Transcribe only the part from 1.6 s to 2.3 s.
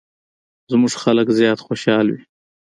خوشحال وي.